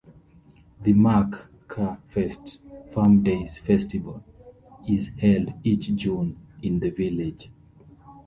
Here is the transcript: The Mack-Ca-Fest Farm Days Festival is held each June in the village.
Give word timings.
The 0.81 0.93
Mack-Ca-Fest 0.93 2.63
Farm 2.91 3.21
Days 3.21 3.59
Festival 3.59 4.23
is 4.89 5.09
held 5.19 5.53
each 5.63 5.93
June 5.95 6.37
in 6.63 6.79
the 6.79 6.89
village. 6.89 7.51